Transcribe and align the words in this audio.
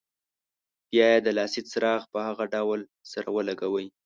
بیا 0.89 1.05
یې 1.13 1.19
د 1.25 1.27
لاسي 1.37 1.61
چراغ 1.71 2.01
په 2.13 2.19
هغه 2.27 2.43
ډول 2.55 2.79
سره 3.11 3.27
ولګوئ. 3.35 3.87